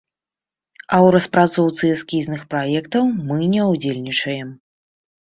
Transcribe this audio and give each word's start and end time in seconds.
А 0.83 0.95
ў 0.99 1.07
распрацоўцы 1.15 1.83
эскізных 1.95 2.41
праектаў 2.53 3.03
мы 3.27 3.37
не 3.53 3.61
ўдзельнічаем. 3.73 4.49